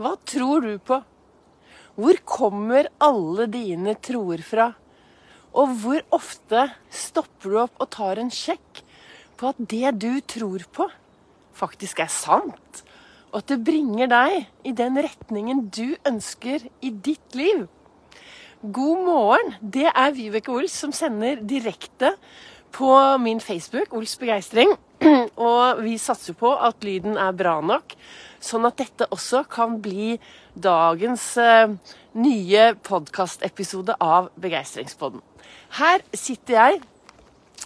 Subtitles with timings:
[0.00, 1.02] Hva tror du på?
[2.00, 4.70] Hvor kommer alle dine troer fra?
[5.52, 8.80] Og hvor ofte stopper du opp og tar en sjekk
[9.36, 10.86] på at det du tror på,
[11.52, 12.80] faktisk er sant?
[13.32, 17.66] Og at det bringer deg i den retningen du ønsker i ditt liv?
[18.62, 19.54] God morgen!
[19.60, 22.14] Det er Vibeke Ols som sender direkte
[22.72, 22.88] på
[23.20, 24.72] min Facebook, Ols begeistring.
[25.50, 27.94] Og vi satser på at lyden er bra nok,
[28.42, 30.16] sånn at dette også kan bli
[30.54, 31.74] dagens eh,
[32.18, 35.22] nye podkastepisode av Begeistringspodden.
[35.78, 36.80] Her sitter jeg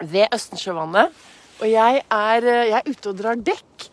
[0.00, 1.14] ved Østensjøvannet,
[1.60, 3.88] og jeg er, eh, jeg er ute og drar dekk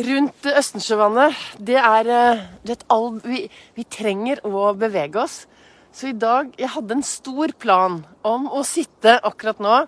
[0.00, 1.46] rundt Østensjøvannet.
[1.58, 5.42] Det er eh, det all, vi, vi trenger å bevege oss.
[5.90, 9.78] Så i dag Jeg hadde en stor plan om å sitte akkurat nå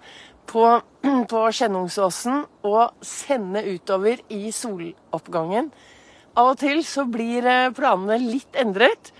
[0.51, 0.67] på,
[1.33, 5.73] på Skjennungsåsen og sende utover i soloppgangen.
[6.33, 9.13] Av og til så blir eh, planene litt endret.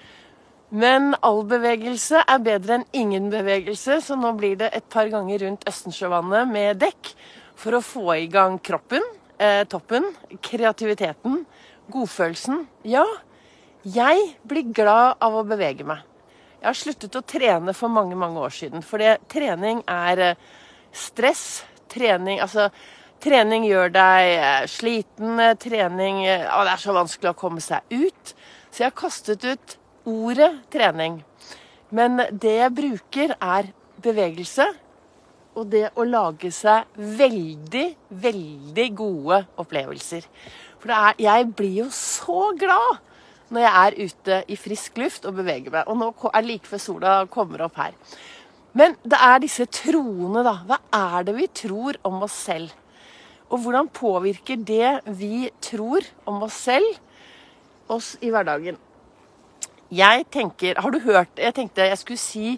[0.73, 5.45] Men all bevegelse er bedre enn ingen bevegelse, så nå blir det et par ganger
[5.45, 7.11] rundt Østensjøvannet med dekk
[7.61, 9.05] for å få i gang kroppen,
[9.37, 10.09] eh, toppen,
[10.41, 11.43] kreativiteten,
[11.93, 12.65] godfølelsen.
[12.89, 13.05] Ja,
[13.85, 16.01] jeg blir glad av å bevege meg.
[16.63, 18.83] Jeg har sluttet å trene for mange, mange år siden.
[18.87, 20.35] For trening er eh,
[20.93, 21.65] stress.
[21.93, 22.71] Trening Altså,
[23.21, 25.41] trening gjør deg eh, sliten.
[25.61, 28.35] Trening Å, det er så vanskelig å komme seg ut.
[28.71, 29.77] Så jeg har kastet ut
[30.09, 31.21] ordet trening.
[31.93, 33.69] Men det jeg bruker, er
[34.03, 34.67] bevegelse.
[35.53, 37.87] Og det å lage seg veldig,
[38.23, 40.25] veldig gode opplevelser.
[40.81, 43.03] For er, jeg blir jo så glad
[43.53, 45.91] når jeg er ute i frisk luft og beveger meg.
[45.93, 47.93] Og nå er like før sola kommer opp her.
[48.79, 50.55] Men det er disse troene, da.
[50.69, 52.73] Hva er det vi tror om oss selv?
[53.53, 56.89] Og hvordan påvirker det vi tror om oss selv,
[57.93, 58.79] oss i hverdagen?
[59.93, 62.55] Jeg tenker Har du hørt Jeg tenkte jeg skulle si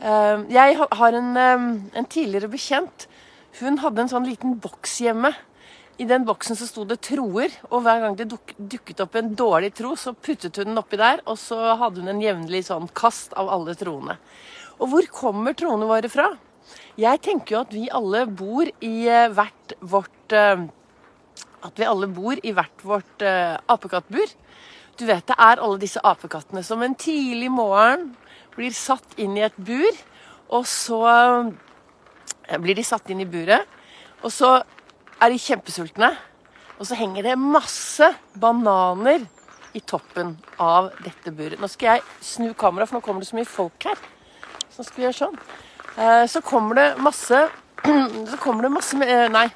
[0.00, 3.04] uh, Jeg har en, um, en tidligere bekjent.
[3.60, 5.34] Hun hadde en sånn liten boks hjemme
[5.94, 9.30] i den boksen så sto det troer, og hver gang det duk, dukket opp en
[9.38, 12.88] dårlig tro, så puttet hun den oppi der, og så hadde hun en jevnlig sånn
[12.98, 14.16] kast av alle troene.
[14.80, 16.32] Og hvor kommer troene våre fra?
[16.98, 20.64] Jeg tenker jo at vi alle bor i eh, hvert vårt uh,
[21.66, 24.32] At vi alle bor i hvert vårt uh, apekattbur.
[24.98, 28.12] Du vet det er alle disse apekattene som en tidlig morgen
[28.54, 29.96] blir satt inn i et bur,
[30.54, 31.00] og så
[32.62, 33.66] blir de satt inn i buret.
[34.22, 34.52] Og så
[35.18, 36.12] er de kjempesultne.
[36.78, 38.06] Og så henger det masse
[38.38, 39.24] bananer
[39.74, 41.58] i toppen av dette buret.
[41.58, 43.98] Nå skal jeg snu kameraet, for nå kommer det så mye folk her.
[44.74, 45.36] Så skal vi gjøre sånn.
[45.94, 47.44] Eh, så kommer det masse
[48.30, 49.46] Så kommer det masse eh, Nei.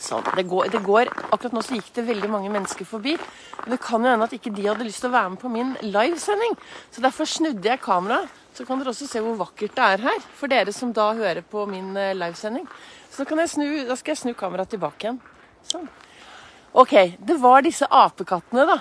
[0.00, 0.24] Sånn.
[0.36, 3.16] Det går, det går, Akkurat nå så gikk det veldig mange mennesker forbi.
[3.64, 5.50] Men det kan jo hende at ikke de hadde lyst til å være med på
[5.52, 6.56] min livesending.
[6.94, 8.42] Så derfor snudde jeg kameraet.
[8.56, 10.22] Så kan dere også se hvor vakkert det er her.
[10.38, 12.64] For dere som da hører på min eh, livesending.
[13.12, 15.18] Så snu, da skal jeg snu kameraet tilbake igjen.
[15.66, 15.88] Sånn.
[16.72, 16.94] OK.
[17.18, 18.78] Det var disse apekattene, da.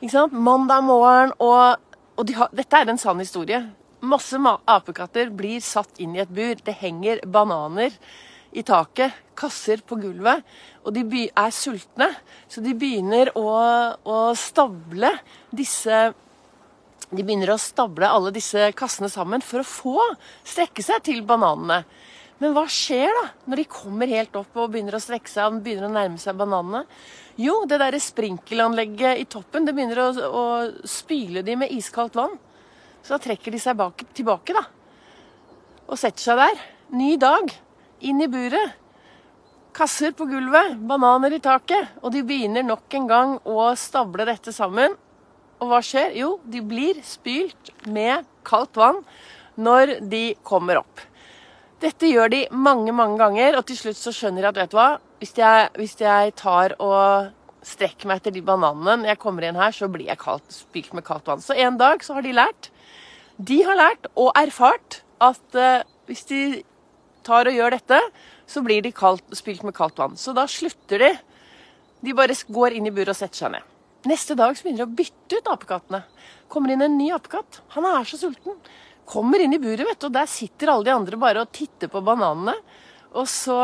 [0.00, 0.32] Ikke sant?
[0.32, 1.76] Mandag morgen, og,
[2.16, 3.60] og de har, dette er en sann historie.
[4.00, 6.56] Masse apekatter blir satt inn i et bur.
[6.64, 7.94] Det henger bananer
[8.50, 10.42] i taket, kasser på gulvet,
[10.82, 12.08] og de er sultne.
[12.50, 13.46] Så de begynner å,
[14.02, 15.12] å stable
[15.54, 16.10] disse
[17.10, 20.02] de begynner å stable alle disse kassene sammen for å få
[20.46, 21.82] strekke seg til bananene.
[22.40, 25.58] Men hva skjer da når de kommer helt opp og begynner å strekke seg og
[25.64, 26.84] begynner å nærme seg bananene?
[27.40, 30.44] Jo, det derre sprinkelanlegget i toppen det begynner å, å
[30.88, 32.38] spyle de med iskaldt vann.
[33.02, 34.64] Så da trekker de seg bak, tilbake, da.
[35.88, 36.62] Og setter seg der.
[36.94, 37.52] Ny dag.
[38.06, 38.76] Inn i buret.
[39.76, 41.92] Kasser på gulvet, bananer i taket.
[42.02, 44.96] Og de begynner nok en gang å stable dette sammen.
[45.60, 46.14] Og hva skjer?
[46.16, 49.02] Jo, de blir spylt med kaldt vann
[49.60, 51.02] når de kommer opp.
[51.80, 54.76] Dette gjør de mange, mange ganger, og til slutt så skjønner de at vet du
[54.76, 54.88] hva,
[55.20, 57.30] hvis jeg, hvis jeg tar og
[57.64, 61.04] strekker meg etter de bananene jeg kommer inn her, så blir jeg kaldt, spilt med
[61.06, 61.44] kaldt vann.
[61.44, 62.70] Så en dag så har de lært.
[63.40, 66.42] De har lært og erfart at uh, hvis de
[67.26, 68.00] tar og gjør dette,
[68.48, 70.18] så blir de kaldt, spilt med kaldt vann.
[70.20, 71.10] Så da slutter de.
[72.04, 73.66] De bare går inn i buret og setter seg ned.
[74.08, 76.00] Neste dag så begynner de å bytte ut apekattene.
[76.52, 77.60] Kommer inn en ny apekatt.
[77.76, 78.56] Han er så sulten
[79.10, 81.90] kommer inn i buret, vet du, og der sitter alle de andre bare og titter
[81.90, 82.54] på bananene.
[83.18, 83.58] Og så,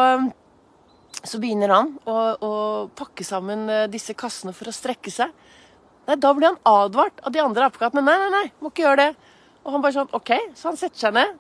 [1.23, 2.53] så begynner han å, å,
[2.99, 5.31] pakke sammen eh, disse kassene for å strekke seg.
[6.07, 8.03] Nei, Da blir han advart av de andre apekattene.
[8.07, 9.33] Nei, nei, nei, må ikke gjøre det.
[9.67, 11.35] Og han bare sånn OK, så han setter seg ned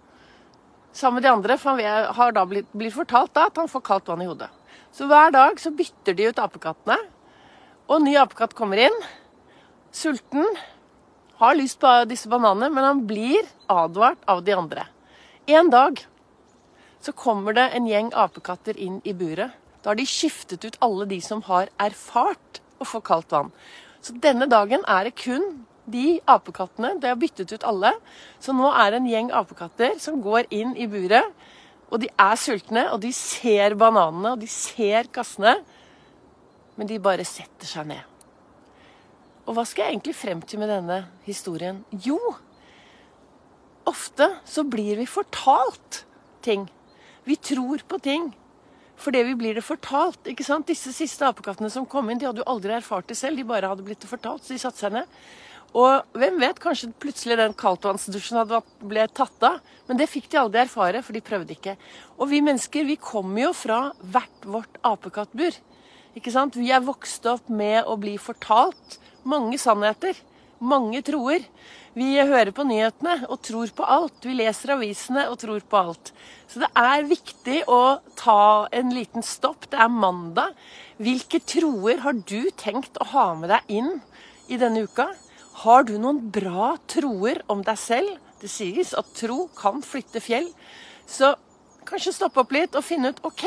[0.96, 3.84] sammen med de andre, for han har da blitt, blitt fortalt da at han får
[3.86, 4.48] kaldt vann i hodet.
[4.96, 6.96] Så hver dag så bytter de ut apekattene,
[7.86, 8.96] og ny apekatt kommer inn.
[9.92, 10.44] sulten,
[11.36, 14.86] har lyst på disse bananene, men han blir advart av de andre.
[15.46, 16.00] En dag
[17.00, 19.52] så kommer det en gjeng apekatter inn i buret.
[19.82, 23.52] Da har de skiftet ut alle de som har erfart å få kaldt vann.
[24.00, 26.96] Så denne dagen er det kun de apekattene.
[27.00, 27.92] De har byttet ut alle.
[28.42, 31.32] Så nå er det en gjeng apekatter som går inn i buret.
[31.86, 35.54] Og de er sultne, og de ser bananene, og de ser kassene.
[36.76, 38.02] Men de bare setter seg ned.
[39.46, 41.84] Og hva skal jeg egentlig frem til med denne historien?
[42.02, 42.18] Jo,
[43.86, 46.02] ofte så blir vi fortalt
[46.42, 46.66] ting.
[47.26, 48.32] Vi tror på ting
[48.96, 50.24] fordi vi blir det fortalt.
[50.24, 50.66] ikke sant?
[50.70, 53.36] Disse siste apekattene som kom inn, de hadde jo aldri erfart det selv.
[53.36, 55.18] De bare hadde blitt det fortalt, så de satte seg ned.
[55.76, 58.40] Og hvem vet, kanskje plutselig den kaldtvannsdusjen
[58.88, 59.58] ble tatt av.
[59.88, 61.76] Men det fikk de aldri erfare, for de prøvde ikke.
[62.16, 65.58] Og vi mennesker vi kommer jo fra hvert vårt apekattbur.
[66.16, 66.56] Ikke sant?
[66.56, 68.96] Vi er vokst opp med å bli fortalt
[69.28, 70.16] mange sannheter.
[70.64, 71.44] Mange troer.
[71.96, 74.24] Vi hører på nyhetene og tror på alt.
[74.24, 76.14] Vi leser avisene og tror på alt.
[76.48, 79.68] Så det er viktig å ta en liten stopp.
[79.68, 80.56] Det er mandag.
[80.96, 83.94] Hvilke troer har du tenkt å ha med deg inn
[84.48, 85.10] i denne uka?
[85.62, 88.16] Har du noen bra troer om deg selv?
[88.42, 90.50] Det sies at tro kan flytte fjell.
[91.08, 91.32] Så
[91.88, 93.46] kanskje stoppe opp litt og finne ut OK,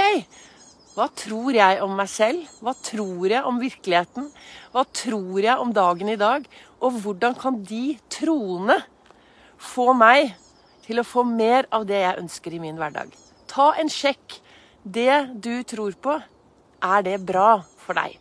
[0.96, 2.48] hva tror jeg om meg selv?
[2.66, 4.26] Hva tror jeg om virkeligheten?
[4.74, 6.48] Hva tror jeg om dagen i dag?
[6.82, 8.80] Og hvordan kan de troene
[9.62, 10.34] få meg
[10.88, 13.14] til å få mer av det jeg ønsker i min hverdag?
[13.48, 14.40] Ta en sjekk.
[14.82, 16.18] Det du tror på,
[16.82, 18.18] er det bra for deg?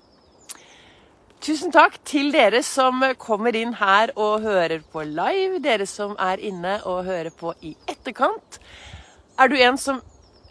[1.48, 5.62] Tusen takk til dere som kommer inn her og hører på live.
[5.64, 8.58] Dere som er inne og hører på i etterkant.
[9.40, 10.02] Er du en som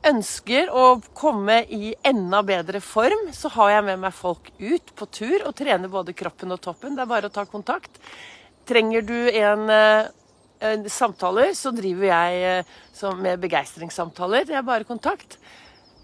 [0.09, 5.09] ønsker å komme i enda bedre form, så har jeg med meg folk ut på
[5.19, 6.97] tur og trener både kroppen og toppen.
[6.97, 8.01] Det er bare å ta kontakt.
[8.65, 10.09] Trenger du en, eh,
[10.65, 14.50] en samtaler, så driver jeg eh, med begeistringssamtaler.
[14.50, 15.38] Det er bare kontakt.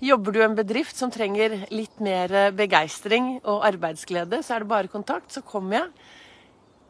[0.01, 4.71] Jobber du i en bedrift som trenger litt mer begeistring og arbeidsglede, så er det
[4.71, 5.89] bare kontakt, så kommer jeg.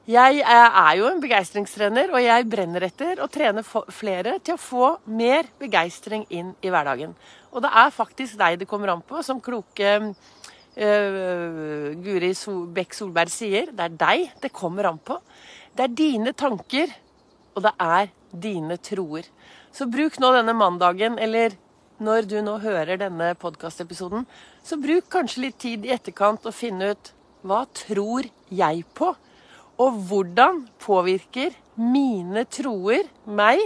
[0.03, 4.87] Jeg er jo en begeistringstrener, og jeg brenner etter å trene flere til å få
[5.07, 7.13] mer begeistring inn i hverdagen.
[7.55, 12.33] Og det er faktisk deg det kommer an på, som kloke uh, Guri
[12.75, 13.71] Bekk Solberg sier.
[13.71, 15.21] Det er deg det kommer an på.
[15.71, 16.91] Det er dine tanker,
[17.55, 19.31] og det er dine troer.
[19.71, 21.55] Så bruk nå denne mandagen, eller
[22.01, 24.25] når du nå hører denne podkastepisoden,
[24.65, 27.11] så bruk kanskje litt tid i etterkant og finne ut
[27.43, 29.11] hva tror jeg på?
[29.83, 33.61] Og hvordan påvirker mine troer meg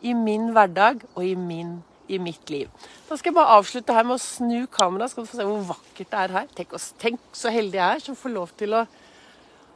[0.00, 1.76] i min hverdag og i, min,
[2.08, 2.70] i mitt liv?
[3.08, 5.68] Da skal jeg bare avslutte her med å snu kameraet, skal du få se hvor
[5.74, 6.50] vakkert det er her.
[6.56, 8.86] Tenk, tenk så heldig jeg er som får lov til å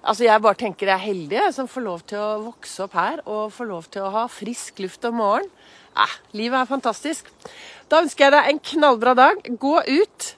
[0.05, 3.23] Altså Jeg bare tenker jeg er heldig som får lov til å vokse opp her
[3.25, 5.51] og får lov til å ha frisk luft om morgenen.
[5.95, 7.29] Eh, livet er fantastisk.
[7.89, 9.41] Da ønsker jeg deg en knallbra dag.
[9.63, 10.31] Gå ut,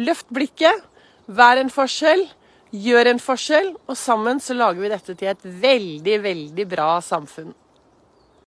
[0.00, 0.82] løft blikket,
[1.28, 2.24] vær en forskjell,
[2.72, 7.52] gjør en forskjell, og sammen så lager vi dette til et veldig, veldig bra samfunn.